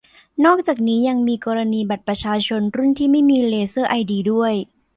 [0.45, 4.53] นอกจากนี้ ยังมีกรณีบัตรประชาชนรุ่นที่ไม่มีเลเซอร์ไอดีด้วย